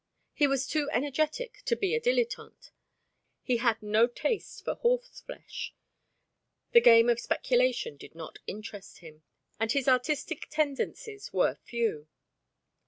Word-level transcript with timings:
He 0.33 0.47
was 0.47 0.65
too 0.65 0.89
energetic 0.91 1.61
to 1.65 1.75
be 1.75 1.93
a 1.93 2.01
dilettante, 2.01 2.71
he 3.43 3.57
had 3.57 3.83
no 3.83 4.07
taste 4.07 4.63
for 4.65 4.73
horseflesh, 4.73 5.75
the 6.71 6.81
game 6.81 7.07
of 7.07 7.19
speculation 7.19 7.97
did 7.97 8.15
not 8.15 8.39
interest 8.47 9.01
him, 9.01 9.21
and 9.59 9.71
his 9.71 9.87
artistic 9.87 10.47
tendencies 10.49 11.31
were 11.31 11.53
few. 11.53 12.07